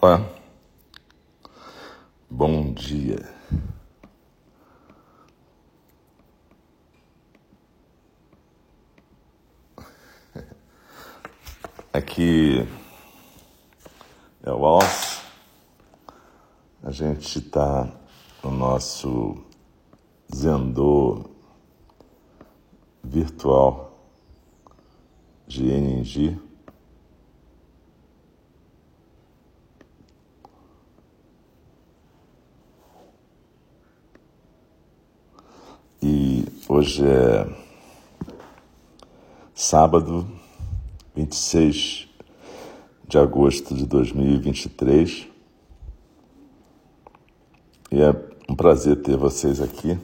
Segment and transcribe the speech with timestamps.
[0.00, 0.24] Olá,
[2.30, 3.18] bom dia.
[11.92, 12.64] Aqui
[14.44, 15.20] é o Alce.
[16.80, 17.92] A gente está
[18.44, 19.44] no nosso
[20.32, 21.28] Zendô
[23.02, 24.00] virtual
[25.48, 26.47] GNG.
[36.00, 37.44] E hoje é
[39.52, 40.28] sábado,
[41.16, 42.08] 26
[43.08, 45.26] de agosto de 2023.
[47.90, 48.14] E é
[48.48, 49.98] um prazer ter vocês aqui.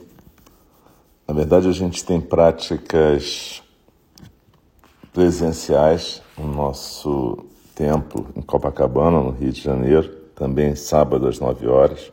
[1.25, 3.63] Na verdade, a gente tem práticas
[5.13, 12.11] presenciais no nosso templo em Copacabana, no Rio de Janeiro, também sábado às 9 horas.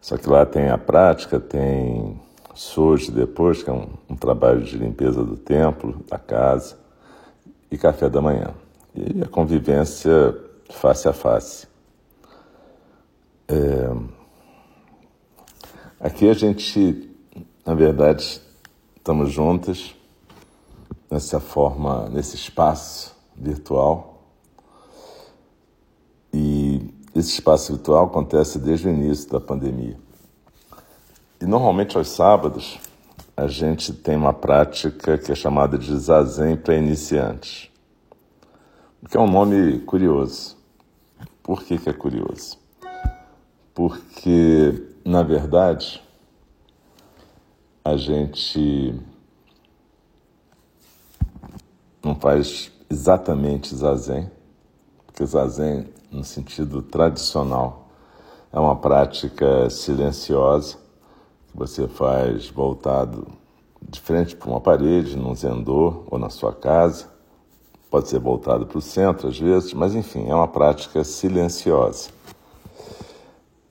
[0.00, 2.20] Só que lá tem a prática, tem
[2.54, 6.76] soji depois, que é um, um, trabalho de limpeza do templo, da casa,
[7.70, 8.54] e café da manhã.
[8.94, 10.36] E a convivência
[10.70, 11.68] face a face.
[13.46, 13.90] É...
[16.00, 17.10] Aqui a gente,
[17.64, 18.40] na verdade,
[18.96, 19.94] estamos juntas
[21.10, 24.17] nessa forma, nesse espaço virtual.
[27.18, 29.96] Esse espaço virtual acontece desde o início da pandemia.
[31.40, 32.78] E normalmente aos sábados
[33.36, 37.70] a gente tem uma prática que é chamada de zazen para iniciantes,
[39.08, 40.56] que é um nome curioso.
[41.42, 42.58] Por que, que é curioso?
[43.72, 46.02] Porque, na verdade,
[47.84, 49.00] a gente
[52.04, 54.30] não faz exatamente zazen,
[55.06, 57.88] porque zazen no sentido tradicional.
[58.52, 60.76] É uma prática silenciosa
[61.50, 63.26] que você faz voltado
[63.82, 67.06] de frente para uma parede, num zendô ou na sua casa.
[67.90, 72.10] Pode ser voltado para o centro às vezes, mas enfim, é uma prática silenciosa.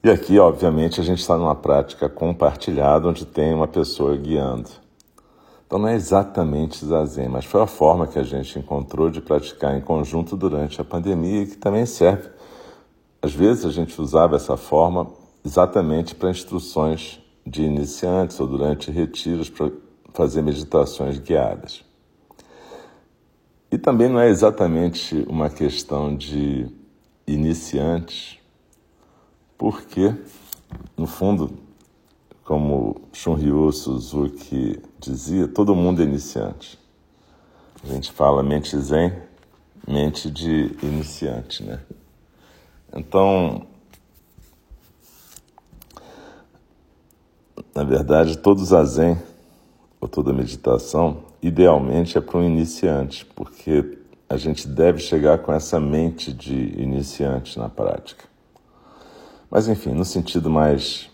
[0.03, 4.69] E aqui, obviamente, a gente está numa prática compartilhada onde tem uma pessoa guiando.
[5.67, 9.77] Então não é exatamente zazen, mas foi a forma que a gente encontrou de praticar
[9.77, 12.29] em conjunto durante a pandemia e que também serve.
[13.21, 15.11] Às vezes a gente usava essa forma
[15.45, 19.69] exatamente para instruções de iniciantes ou durante retiros para
[20.13, 21.83] fazer meditações guiadas.
[23.69, 26.71] E também não é exatamente uma questão de
[27.27, 28.39] iniciantes,
[29.57, 30.15] porque,
[30.95, 31.66] no fundo,
[32.47, 36.79] como Shunryu Suzuki dizia, todo mundo é iniciante.
[37.83, 39.11] A gente fala mente zen,
[39.85, 41.81] mente de iniciante, né?
[42.95, 43.67] Então,
[47.75, 49.17] na verdade, todo zazen
[49.99, 53.97] ou toda meditação, idealmente é para um iniciante, porque
[54.29, 58.23] a gente deve chegar com essa mente de iniciante na prática.
[59.51, 61.09] Mas enfim, no sentido mais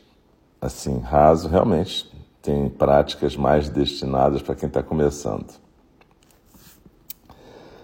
[0.64, 2.10] assim, raso, realmente
[2.42, 5.54] tem práticas mais destinadas para quem está começando.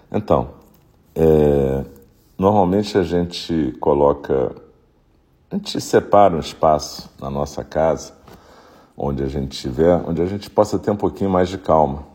[0.09, 0.51] Então,
[1.13, 1.83] é,
[2.37, 4.55] normalmente a gente coloca,
[5.51, 8.13] a gente separa um espaço na nossa casa,
[8.97, 12.05] onde a gente estiver, onde a gente possa ter um pouquinho mais de calma.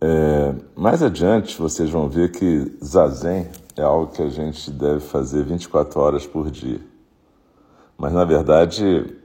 [0.00, 5.44] É, mais adiante, vocês vão ver que zazen é algo que a gente deve fazer
[5.44, 6.80] 24 horas por dia.
[7.96, 9.16] Mas, na verdade,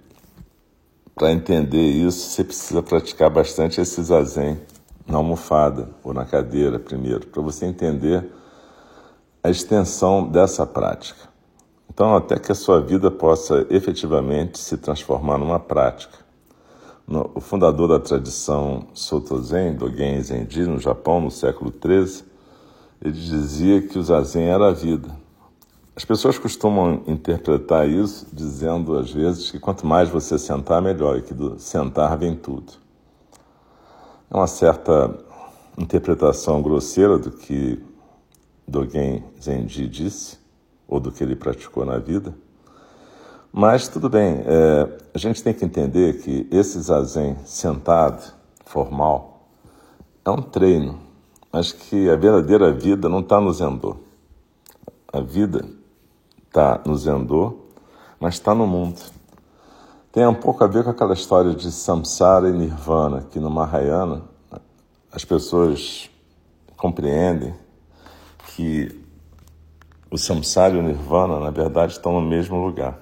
[1.16, 4.59] para entender isso, você precisa praticar bastante esse zazen
[5.08, 8.26] na almofada ou na cadeira primeiro, para você entender
[9.44, 11.30] a extensão dessa prática.
[11.90, 16.18] Então, até que a sua vida possa efetivamente se transformar numa prática.
[17.35, 22.24] O fundador da tradição Soto Zen, Dogen Zenji, no Japão, no século XIII,
[23.03, 25.09] ele dizia que o zazen era a vida.
[25.93, 31.22] As pessoas costumam interpretar isso dizendo, às vezes, que quanto mais você sentar, melhor, e
[31.22, 32.73] que do sentar vem tudo.
[34.29, 35.14] É uma certa
[35.78, 37.84] interpretação grosseira do que
[38.66, 40.40] Dogen Zenji disse,
[40.88, 42.34] ou do que ele praticou na vida.
[43.52, 48.34] Mas tudo bem, é, a gente tem que entender que esse zazen sentado,
[48.66, 49.49] formal,
[50.23, 51.02] é um treino,
[51.52, 53.97] mas que a verdadeira vida não está no zendô.
[55.11, 55.66] A vida
[56.52, 57.59] está no Zendô,
[58.20, 59.00] mas está no mundo.
[60.12, 64.24] Tem um pouco a ver com aquela história de samsara e nirvana, que no Mahayana
[65.09, 66.09] as pessoas
[66.76, 67.56] compreendem
[68.48, 69.02] que
[70.12, 73.00] o samsara e o nirvana, na verdade, estão no mesmo lugar.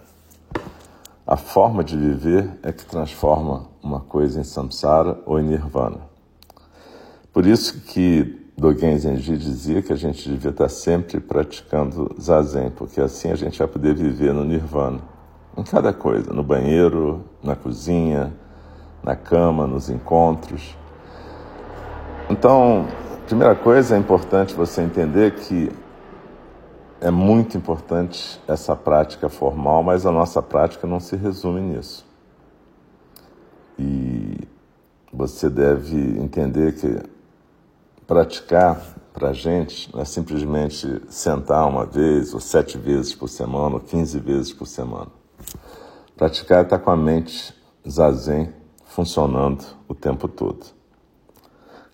[1.25, 6.01] A forma de viver é que transforma uma coisa em samsara ou em nirvana.
[7.33, 12.99] Por isso que Dogen Zenji dizia que a gente devia estar sempre praticando zazen, porque
[12.99, 14.99] assim a gente vai poder viver no nirvana,
[15.57, 18.33] em cada coisa, no banheiro, na cozinha,
[19.01, 20.75] na cama, nos encontros.
[22.29, 22.85] Então,
[23.25, 25.71] primeira coisa é importante você entender que
[26.99, 32.05] é muito importante essa prática formal, mas a nossa prática não se resume nisso.
[33.77, 34.37] E
[35.13, 37.18] você deve entender que
[38.09, 38.81] praticar
[39.13, 43.79] para a gente não é simplesmente sentar uma vez, ou sete vezes por semana, ou
[43.79, 45.11] quinze vezes por semana.
[46.17, 47.53] Praticar é estar com a mente
[47.87, 48.51] zazen
[48.87, 50.65] funcionando o tempo todo.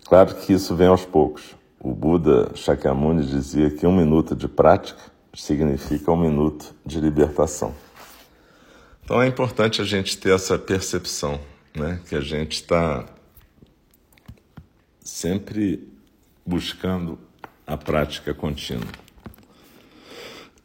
[0.06, 1.54] Claro que isso vem aos poucos.
[1.78, 5.02] O Buda Shakyamuni dizia que um minuto de prática
[5.34, 7.74] significa um minuto de libertação.
[9.04, 11.38] Então é importante a gente ter essa percepção,
[11.76, 12.00] né?
[12.08, 13.04] que a gente está
[15.04, 15.94] sempre
[16.46, 17.18] buscando
[17.66, 18.86] a prática contínua.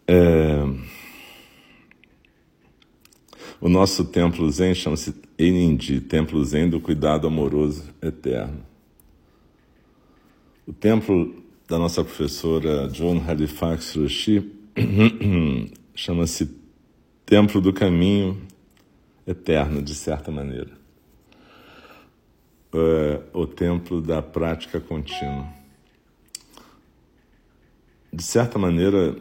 [0.07, 0.91] É...
[3.59, 8.65] O nosso templo Zen chama-se Enindi, Templo Zen do Cuidado Amoroso Eterno.
[10.67, 14.51] O templo da nossa professora Joan Halifax Roshi
[15.93, 16.49] chama-se
[17.25, 18.41] Templo do Caminho
[19.25, 20.71] Eterno, de certa maneira.
[22.73, 25.60] É, o Templo da Prática Contínua.
[28.11, 29.15] De certa maneira,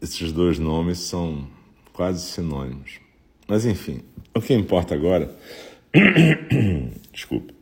[0.00, 1.46] esses dois nomes são
[1.92, 3.00] quase sinônimos.
[3.46, 4.02] Mas, enfim,
[4.34, 5.34] o que importa agora.
[7.12, 7.60] Desculpa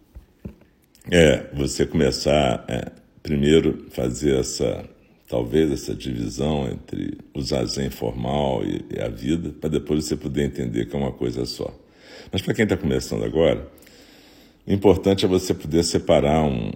[1.11, 2.91] é, você começar é,
[3.23, 4.85] primeiro fazer essa,
[5.27, 10.45] talvez essa divisão entre o zazen formal e, e a vida, para depois você poder
[10.45, 11.75] entender que é uma coisa só.
[12.31, 13.67] Mas para quem está começando agora,
[14.67, 16.71] o importante é você poder separar um,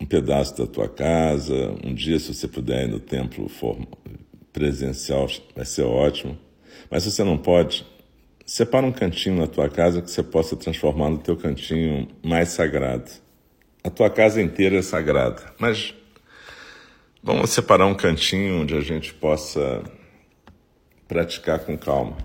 [0.00, 3.50] um pedaço da tua casa, um dia se você puder ir no templo
[4.52, 6.38] presencial, vai ser ótimo.
[6.90, 7.84] Mas se você não pode,
[8.44, 13.10] separa um cantinho na tua casa que você possa transformar no teu cantinho mais sagrado.
[13.82, 15.94] A tua casa inteira é sagrada, mas
[17.22, 19.82] vamos separar um cantinho onde a gente possa
[21.08, 22.16] praticar com calma,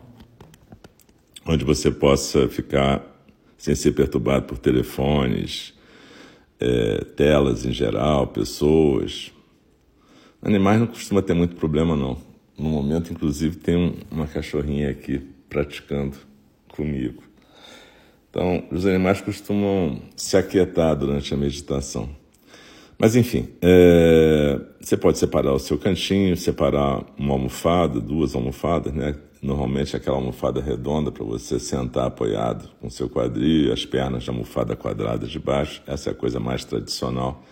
[1.45, 3.05] onde você possa ficar
[3.57, 5.73] sem ser perturbado por telefones,
[6.61, 9.31] é, telas em geral, pessoas.
[10.41, 12.17] Animais não costuma ter muito problema, não.
[12.57, 15.19] No momento, inclusive, tem um, uma cachorrinha aqui
[15.49, 16.15] praticando
[16.69, 17.23] comigo.
[18.29, 22.09] Então, os animais costumam se aquietar durante a meditação.
[22.97, 29.15] Mas, enfim, é, você pode separar o seu cantinho, separar uma almofada, duas almofadas, né?
[29.41, 34.75] Normalmente aquela almofada redonda para você sentar apoiado com seu quadril, as pernas de almofada
[34.75, 35.81] quadrada de baixo.
[35.87, 37.43] Essa é a coisa mais tradicional.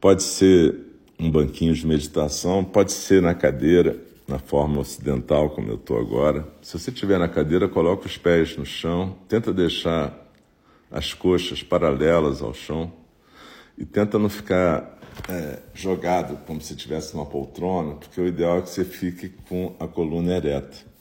[0.00, 0.74] Pode ser
[1.20, 6.48] um banquinho de meditação, pode ser na cadeira na forma ocidental, como eu estou agora.
[6.62, 10.18] Se você estiver na cadeira, coloque os pés no chão, tenta deixar
[10.90, 12.90] as coxas paralelas ao chão
[13.76, 18.62] e tenta não ficar é, jogado como se estivesse numa poltrona, porque o ideal é
[18.62, 20.91] que você fique com a coluna ereta.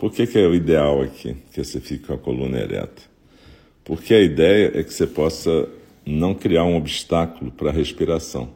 [0.00, 3.02] Por que, que é o ideal aqui que você fique com a coluna ereta?
[3.84, 5.68] Porque a ideia é que você possa
[6.06, 8.48] não criar um obstáculo para a respiração.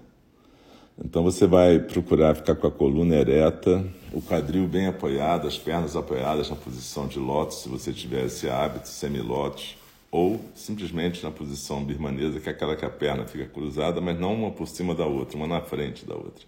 [0.98, 5.94] Então você vai procurar ficar com a coluna ereta, o quadril bem apoiado, as pernas
[5.94, 9.76] apoiadas na posição de lótus, se você tiver esse hábito, semilótus,
[10.10, 14.32] ou simplesmente na posição birmanesa, que é aquela que a perna fica cruzada, mas não
[14.32, 16.46] uma por cima da outra, uma na frente da outra.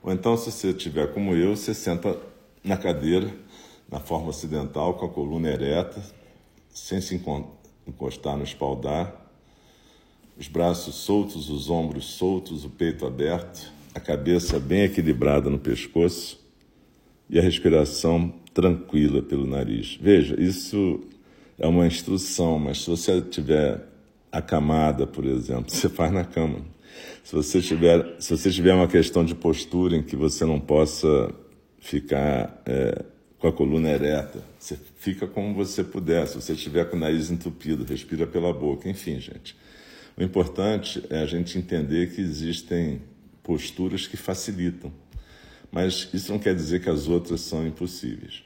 [0.00, 2.16] Ou então, se você tiver como eu, você senta
[2.62, 3.28] na cadeira,
[3.92, 6.02] na forma ocidental, com a coluna ereta,
[6.70, 7.20] sem se
[7.86, 9.14] encostar no espaldar,
[10.38, 16.40] os braços soltos, os ombros soltos, o peito aberto, a cabeça bem equilibrada no pescoço
[17.28, 19.98] e a respiração tranquila pelo nariz.
[20.00, 21.00] Veja, isso
[21.58, 23.86] é uma instrução, mas se você tiver
[24.32, 26.60] a camada, por exemplo, você faz na cama.
[27.22, 31.30] Se você tiver, se você tiver uma questão de postura em que você não possa
[31.78, 33.04] ficar é,
[33.42, 36.28] com a coluna ereta, você fica como você puder.
[36.28, 38.88] Se você estiver com o nariz entupido, respira pela boca.
[38.88, 39.56] Enfim, gente.
[40.16, 43.02] O importante é a gente entender que existem
[43.42, 44.92] posturas que facilitam,
[45.72, 48.44] mas isso não quer dizer que as outras são impossíveis.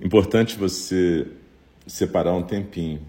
[0.00, 1.26] Importante você
[1.88, 3.02] separar um tempinho.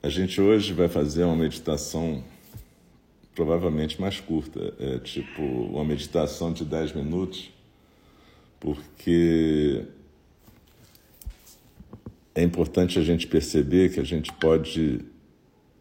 [0.00, 2.22] A gente hoje vai fazer uma meditação
[3.34, 7.55] provavelmente mais curta, é tipo uma meditação de 10 minutos,
[8.60, 9.84] porque
[12.34, 15.00] é importante a gente perceber que a gente pode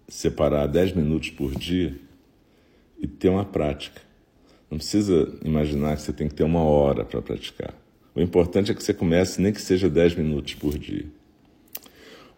[0.07, 1.95] separar 10 minutos por dia
[2.99, 4.01] e ter uma prática.
[4.69, 7.73] Não precisa imaginar que você tem que ter uma hora para praticar.
[8.13, 11.05] O importante é que você comece, nem que seja 10 minutos por dia.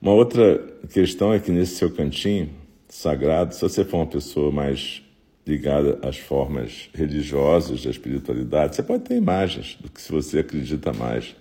[0.01, 0.57] Uma outra
[0.91, 2.49] questão é que nesse seu cantinho
[2.87, 5.03] sagrado, se você for uma pessoa mais
[5.47, 10.91] ligada às formas religiosas da espiritualidade, você pode ter imagens do que se você acredita
[10.91, 11.35] mais,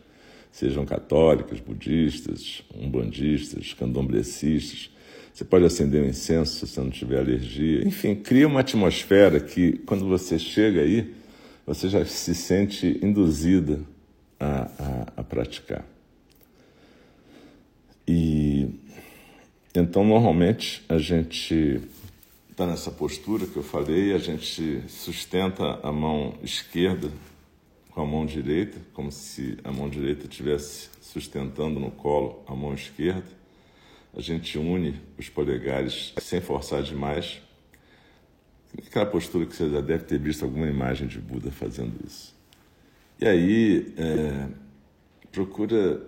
[0.53, 4.91] sejam católicas, budistas, umbandistas, candomblecistas.
[5.35, 7.87] Você pode acender um incenso se você não tiver alergia.
[7.87, 11.13] Enfim, cria uma atmosfera que, quando você chega aí,
[11.67, 13.81] você já se sente induzida
[14.41, 15.85] a, a, a praticar.
[18.09, 18.69] E
[19.75, 21.83] então, normalmente, a gente
[22.57, 27.13] está nessa postura que eu falei, a gente sustenta a mão esquerda
[27.91, 32.73] com a mão direita, como se a mão direita estivesse sustentando no colo a mão
[32.73, 33.27] esquerda.
[34.17, 37.43] A gente une os polegares sem forçar demais.
[38.87, 42.35] Aquela postura que você já deve ter visto alguma imagem de Buda fazendo isso.
[43.21, 44.49] E aí, é,
[45.31, 46.03] procura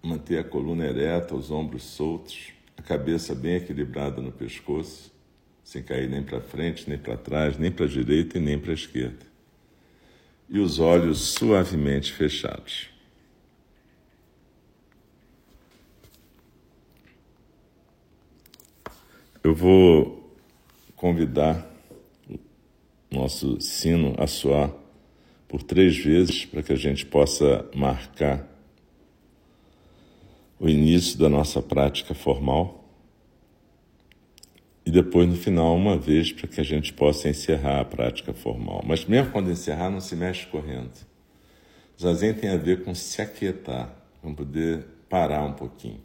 [0.00, 5.09] manter a coluna ereta, os ombros soltos, a cabeça bem equilibrada no pescoço,
[5.70, 8.72] sem cair nem para frente, nem para trás, nem para a direita e nem para
[8.72, 9.24] a esquerda.
[10.48, 12.88] E os olhos suavemente fechados.
[19.44, 20.36] Eu vou
[20.96, 21.64] convidar
[22.28, 22.36] o
[23.14, 24.74] nosso sino a soar
[25.46, 28.44] por três vezes para que a gente possa marcar
[30.58, 32.79] o início da nossa prática formal
[34.84, 38.82] e depois no final uma vez para que a gente possa encerrar a prática formal.
[38.86, 40.92] Mas mesmo quando encerrar, não se mexe correndo.
[42.00, 46.00] Zazen tem a ver com se aquietar, com poder parar um pouquinho.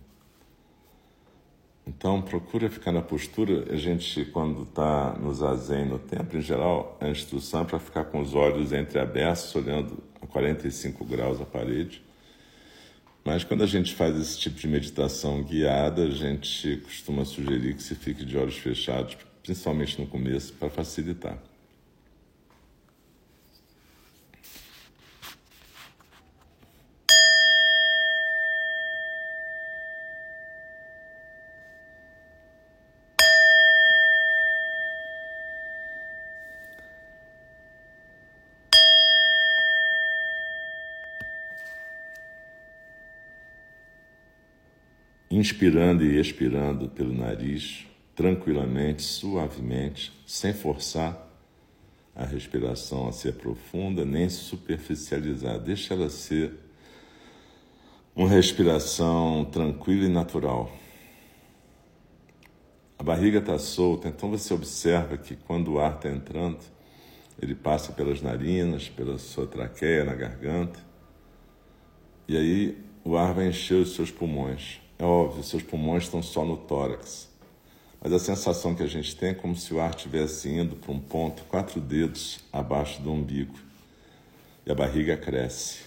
[1.88, 3.72] Então, procura ficar na postura.
[3.72, 8.06] A gente, quando está no zazen, no templo, em geral, a instrução é para ficar
[8.06, 12.05] com os olhos entreabertos, olhando a 45 graus a parede.
[13.26, 17.82] Mas quando a gente faz esse tipo de meditação guiada, a gente costuma sugerir que
[17.82, 21.36] se fique de olhos fechados, principalmente no começo, para facilitar.
[45.38, 51.26] Inspirando e expirando pelo nariz, tranquilamente, suavemente, sem forçar
[52.16, 55.60] a respiração a ser profunda nem superficializar.
[55.60, 56.54] Deixa ela ser
[58.16, 60.72] uma respiração tranquila e natural.
[62.98, 66.60] A barriga está solta, então você observa que quando o ar está entrando,
[67.42, 70.80] ele passa pelas narinas, pela sua traqueia, na garganta,
[72.26, 74.85] e aí o ar vai encher os seus pulmões.
[74.98, 77.30] É óbvio, seus pulmões estão só no tórax.
[78.00, 80.92] Mas a sensação que a gente tem é como se o ar estivesse indo para
[80.92, 83.58] um ponto quatro dedos abaixo do umbigo.
[84.66, 85.80] E a barriga cresce.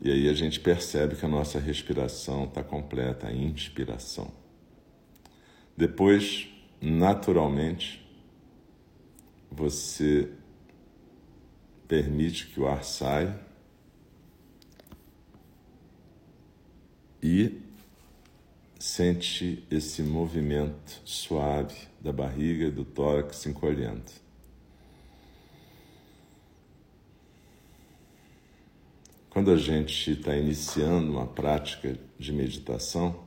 [0.00, 4.30] E aí a gente percebe que a nossa respiração está completa, a inspiração.
[5.76, 6.48] Depois,
[6.80, 8.04] naturalmente,
[9.50, 10.28] você
[11.88, 13.38] permite que o ar saia
[17.22, 17.61] e
[18.82, 24.10] sente esse movimento suave da barriga e do tórax encolhendo.
[29.30, 33.22] Quando a gente está iniciando uma prática de meditação,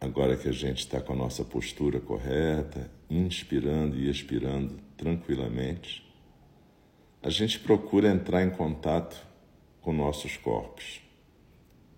[0.00, 6.08] agora que a gente está com a nossa postura correta, inspirando e expirando tranquilamente,
[7.20, 9.20] a gente procura entrar em contato
[9.80, 11.05] com nossos corpos.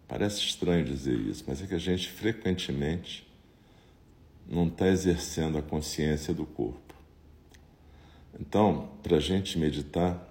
[0.08, 3.28] Parece estranho dizer isso, mas é que a gente frequentemente
[4.48, 6.94] não está exercendo a consciência do corpo.
[8.40, 10.26] Então, para a gente meditar,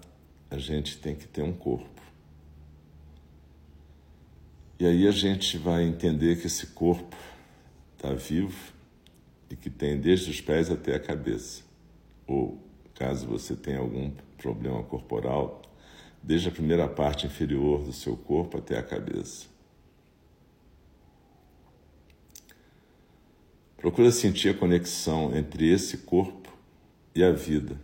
[0.50, 2.02] a gente tem que ter um corpo.
[4.80, 7.16] E aí a gente vai entender que esse corpo
[7.96, 8.74] está vivo
[9.50, 11.64] e que tem desde os pés até a cabeça.
[12.26, 12.58] Ou,
[12.96, 15.62] caso você tenha algum problema corporal,
[16.24, 19.57] desde a primeira parte inferior do seu corpo até a cabeça.
[23.78, 26.52] Procura sentir a conexão entre esse corpo
[27.14, 27.80] e a vida,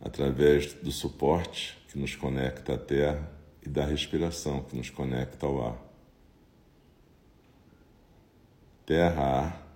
[0.00, 3.28] através do suporte que nos conecta à terra
[3.64, 5.86] e da respiração que nos conecta ao ar.
[8.86, 9.66] Terra, ar,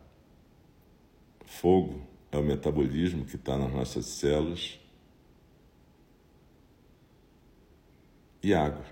[1.45, 4.79] fogo é o metabolismo que está nas nossas células
[8.41, 8.85] e água,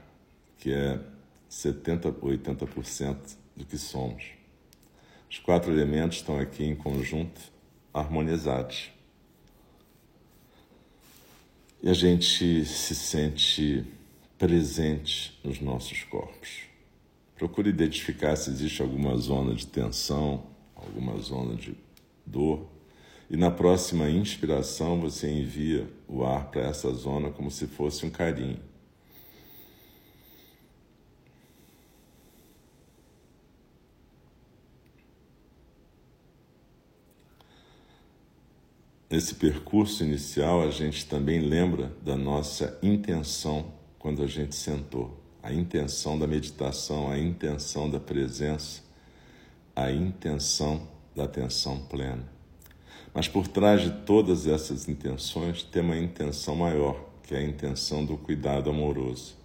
[0.59, 1.01] que é
[1.49, 4.38] 70 ou 80% do que somos.
[5.31, 7.41] Os quatro elementos estão aqui em conjunto,
[7.93, 8.91] harmonizados.
[11.83, 13.85] E a gente se sente
[14.39, 16.63] presente nos nossos corpos.
[17.37, 20.45] Procure identificar se existe alguma zona de tensão,
[20.75, 21.77] alguma zona de
[22.25, 22.67] dor.
[23.31, 28.11] E na próxima inspiração você envia o ar para essa zona como se fosse um
[28.11, 28.59] carinho.
[39.11, 45.19] Nesse percurso inicial, a gente também lembra da nossa intenção quando a gente sentou.
[45.43, 48.83] A intenção da meditação, a intenção da presença,
[49.75, 50.87] a intenção
[51.17, 52.31] da atenção plena.
[53.15, 58.05] Mas por trás de todas essas intenções tem uma intenção maior, que é a intenção
[58.05, 59.39] do cuidado amoroso.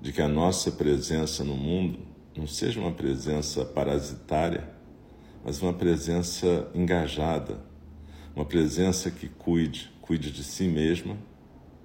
[0.00, 2.00] De que a nossa presença no mundo
[2.36, 4.68] não seja uma presença parasitária,
[5.44, 7.67] mas uma presença engajada,
[8.38, 11.18] uma presença que cuide, cuide de si mesma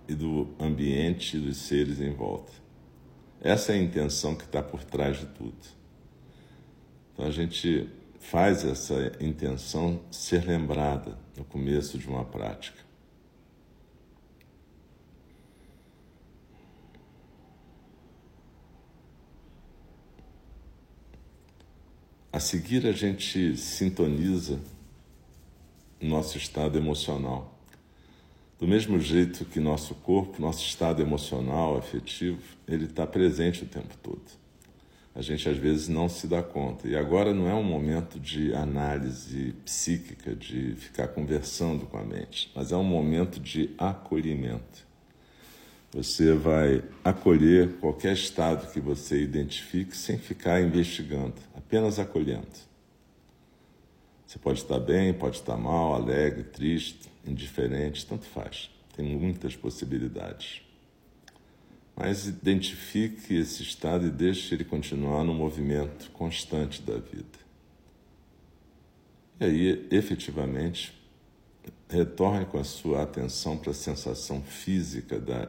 [0.07, 2.51] e do ambiente e dos seres em volta.
[3.41, 5.57] Essa é a intenção que está por trás de tudo.
[7.11, 12.83] Então a gente faz essa intenção ser lembrada no começo de uma prática.
[22.31, 24.59] A seguir, a gente sintoniza
[26.05, 27.53] nosso estado emocional.
[28.59, 33.95] Do mesmo jeito que nosso corpo, nosso estado emocional, afetivo, ele está presente o tempo
[34.01, 34.23] todo.
[35.15, 36.87] A gente às vezes não se dá conta.
[36.87, 42.51] E agora não é um momento de análise psíquica, de ficar conversando com a mente,
[42.55, 44.87] mas é um momento de acolhimento.
[45.91, 52.72] Você vai acolher qualquer estado que você identifique sem ficar investigando, apenas acolhendo.
[54.33, 58.67] Você pode estar bem, pode estar mal, alegre, triste, indiferente, tanto faz.
[58.95, 60.63] Tem muitas possibilidades.
[61.95, 67.37] Mas identifique esse estado e deixe ele continuar no movimento constante da vida.
[69.39, 70.99] E aí, efetivamente,
[71.87, 75.47] retorne com a sua atenção para a sensação física da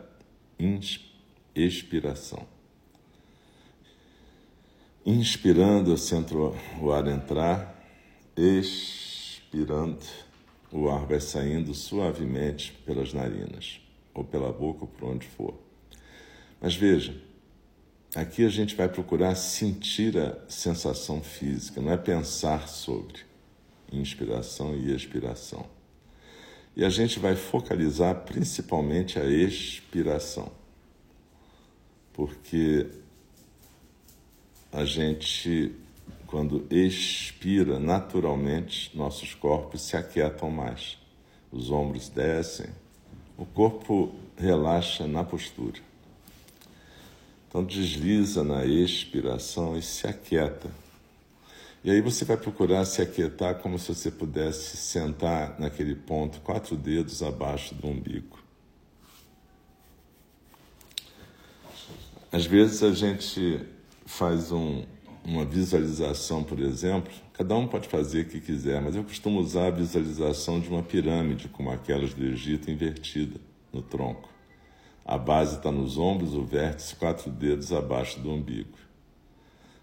[1.55, 2.47] expiração.
[5.07, 7.74] Inspirando, eu sinto o ar entrar
[8.37, 9.99] expirando,
[10.73, 13.81] o ar vai saindo suavemente pelas narinas,
[14.13, 15.55] ou pela boca, ou por onde for.
[16.61, 17.15] Mas veja,
[18.15, 23.21] aqui a gente vai procurar sentir a sensação física, não é pensar sobre
[23.93, 25.67] inspiração e expiração.
[26.77, 30.51] E a gente vai focalizar principalmente a expiração,
[32.13, 32.89] porque
[34.73, 35.73] a gente
[36.35, 40.99] quando expira naturalmente, nossos corpos se aquietam mais.
[41.53, 42.67] Os ombros descem,
[43.39, 45.81] o corpo relaxa na postura.
[47.47, 50.69] Então desliza na expiração e se aquieta.
[51.85, 56.77] E aí você vai procurar se aquietar como se você pudesse sentar naquele ponto, quatro
[56.77, 58.41] dedos abaixo do umbigo.
[62.33, 63.65] Às vezes a gente
[64.05, 64.85] faz um,
[65.25, 69.69] uma visualização, por exemplo, cada um pode fazer o que quiser, mas eu costumo usar
[69.69, 73.41] a visualização de uma pirâmide, como aquelas do Egito, invertida
[73.73, 74.29] no tronco.
[75.05, 78.79] A base está nos ombros, o vértice quatro dedos abaixo do umbigo.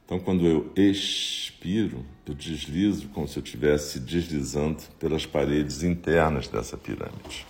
[0.06, 6.77] Então, quando eu expiro, eu deslizo como se eu estivesse deslizando pelas paredes internas dessa
[6.77, 7.45] pirâmide.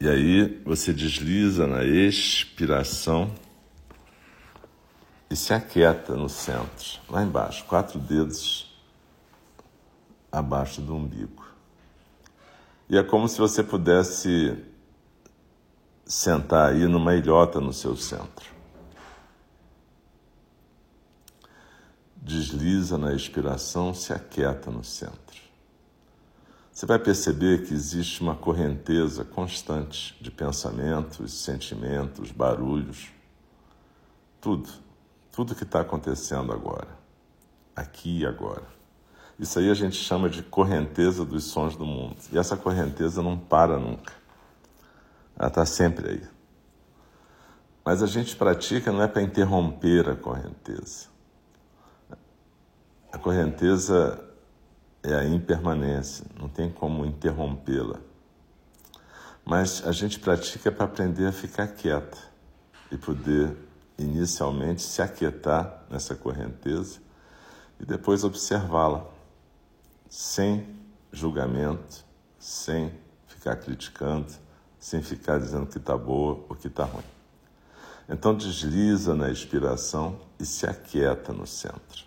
[0.00, 3.30] E aí você desliza na expiração
[5.28, 8.74] e se aquieta no centro, lá embaixo, quatro dedos
[10.30, 11.44] abaixo do umbigo.
[12.88, 14.56] E é como se você pudesse
[16.04, 18.54] sentar aí numa ilhota no seu centro.
[22.14, 25.16] Desliza na expiração, se aquieta no centro.
[26.72, 33.08] Você vai perceber que existe uma correnteza constante de pensamentos, sentimentos, barulhos,
[34.40, 34.85] tudo
[35.36, 36.88] tudo que está acontecendo agora.
[37.76, 38.62] aqui e agora.
[39.38, 42.16] Isso aí a gente chama de correnteza dos sons do mundo.
[42.32, 44.14] E essa correnteza não para nunca.
[45.38, 46.22] Ela está sempre aí.
[47.84, 51.08] Mas a gente pratica não é para interromper a correnteza.
[53.12, 54.18] A correnteza
[55.02, 58.00] é a impermanência, não tem como interrompê-la.
[59.44, 62.16] Mas a gente pratica para aprender a ficar quieta
[62.90, 63.66] e poder
[63.98, 67.00] inicialmente se aquietar nessa correnteza
[67.80, 69.06] e depois observá-la
[70.08, 70.66] sem
[71.12, 72.04] julgamento,
[72.38, 72.92] sem
[73.26, 74.32] ficar criticando,
[74.78, 77.04] sem ficar dizendo que está boa ou que está ruim.
[78.08, 82.05] Então desliza na expiração e se aquieta no centro.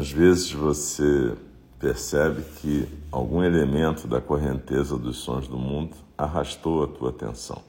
[0.00, 1.36] Às vezes você
[1.78, 7.60] percebe que algum elemento da correnteza dos sons do mundo arrastou a tua atenção.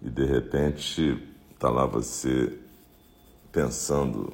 [0.00, 1.22] E de repente
[1.52, 2.58] está lá você
[3.52, 4.32] pensando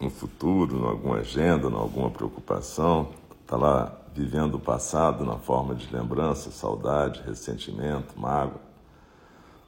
[0.00, 3.10] no futuro, em alguma agenda, em alguma preocupação,
[3.42, 8.62] está lá vivendo o passado na forma de lembrança, saudade, ressentimento, mágoa.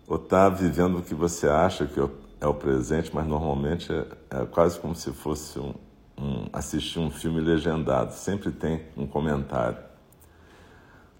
[0.06, 2.00] Ou está vivendo o que você acha que
[2.40, 5.74] é o presente, mas normalmente é, é quase como se fosse um,
[6.20, 9.78] um, assistir um filme legendado, sempre tem um comentário.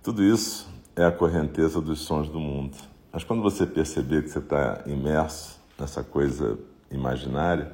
[0.03, 2.77] Tudo isso é a correnteza dos sons do mundo.
[3.13, 6.59] Mas quando você perceber que você está imerso nessa coisa
[6.91, 7.73] imaginária,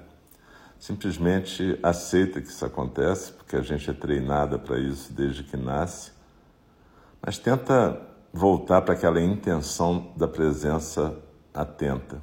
[0.78, 6.12] simplesmente aceita que isso acontece, porque a gente é treinada para isso desde que nasce,
[7.22, 8.00] mas tenta
[8.32, 11.16] voltar para aquela intenção da presença
[11.54, 12.20] atenta.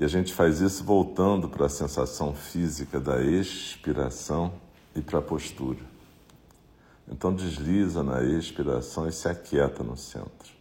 [0.00, 4.54] E a gente faz isso voltando para a sensação física da expiração
[4.96, 5.84] e para a postura.
[7.06, 10.54] Então desliza na expiração e se aquieta no centro.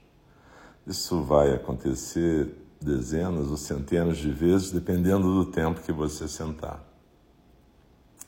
[0.86, 6.84] Isso vai acontecer dezenas ou centenas de vezes, dependendo do tempo que você sentar.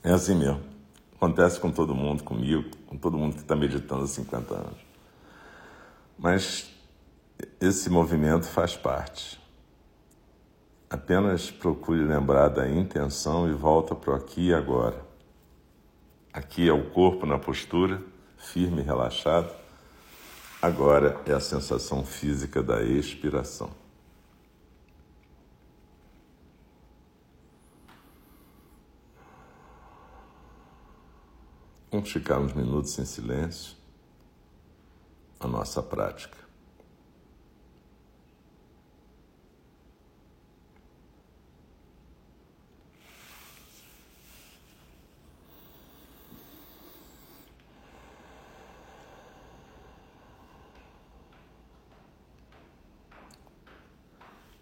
[0.01, 0.61] É assim mesmo.
[1.17, 4.79] Acontece com todo mundo, comigo, com todo mundo que está meditando há 50 anos.
[6.17, 6.71] Mas
[7.59, 9.40] esse movimento faz parte.
[10.91, 15.01] Apenas procure lembrar da intenção e volta para o aqui e agora.
[16.33, 18.03] Aqui é o corpo na postura,
[18.37, 19.49] firme e relaxado.
[20.61, 23.71] Agora é a sensação física da expiração.
[31.89, 33.77] Vamos ficar uns minutos em silêncio.
[35.39, 36.50] A nossa prática.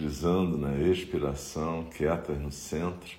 [0.00, 3.18] Deslizando na expiração, quietas no centro.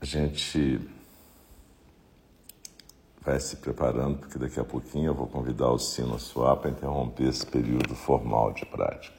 [0.00, 0.80] A gente
[3.20, 6.70] vai se preparando, porque daqui a pouquinho eu vou convidar o sino a soar para
[6.70, 9.16] interromper esse período formal de prática.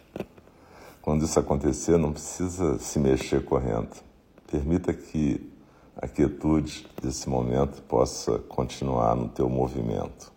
[1.02, 3.96] Quando isso acontecer, não precisa se mexer correndo.
[4.52, 5.50] Permita que
[5.96, 10.32] a quietude desse momento possa continuar no teu movimento.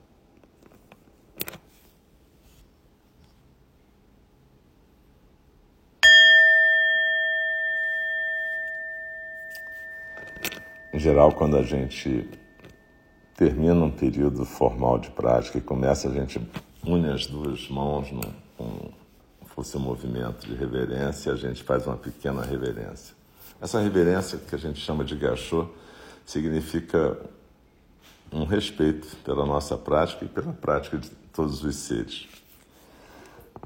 [11.01, 12.29] Geral, quando a gente
[13.35, 16.41] termina um período formal de prática e começa, a gente
[16.85, 18.91] une as duas mãos num,
[19.47, 23.15] fosse um movimento de reverência, a gente faz uma pequena reverência.
[23.61, 25.67] Essa reverência, que a gente chama de gachô,
[26.25, 27.19] significa
[28.33, 32.29] um respeito pela nossa prática e pela prática de todos os seres.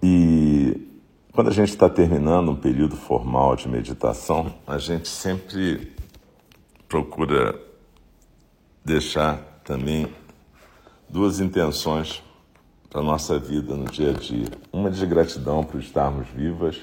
[0.02, 0.88] E
[1.32, 5.92] quando a gente está terminando um período formal de meditação, a gente sempre
[6.94, 7.60] procura
[8.84, 10.06] deixar também
[11.08, 12.22] duas intenções
[12.88, 14.46] para a nossa vida no dia a dia.
[14.72, 16.80] Uma de gratidão por estarmos vivas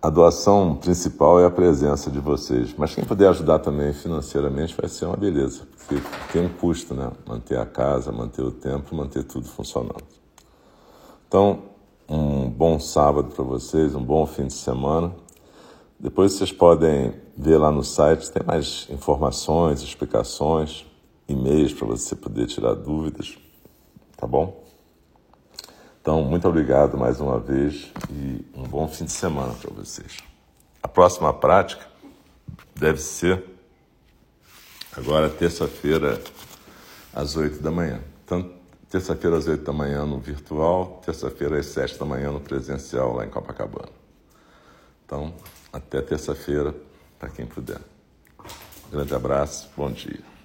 [0.00, 4.88] A doação principal é a presença de vocês, mas quem puder ajudar também financeiramente vai
[4.88, 6.00] ser uma beleza, porque
[6.32, 7.10] tem um custo, né?
[7.26, 10.04] Manter a casa, manter o tempo, manter tudo funcionando.
[11.26, 11.64] Então,
[12.08, 15.12] um bom sábado para vocês, um bom fim de semana.
[15.98, 20.86] Depois vocês podem ver lá no site, tem mais informações, explicações,
[21.28, 23.36] e-mails para você poder tirar dúvidas,
[24.16, 24.62] tá bom?
[26.08, 30.16] Então, muito obrigado mais uma vez e um bom fim de semana para vocês.
[30.82, 31.86] A próxima prática
[32.74, 33.44] deve ser
[34.96, 36.18] agora terça-feira
[37.12, 38.00] às 8 da manhã.
[38.24, 38.50] Então,
[38.88, 43.26] terça-feira às 8 da manhã no virtual, terça-feira às 7 da manhã no presencial lá
[43.26, 43.92] em Copacabana.
[45.04, 45.34] Então,
[45.70, 46.74] até terça-feira,
[47.18, 47.82] para quem puder.
[48.90, 50.37] Grande abraço, bom dia.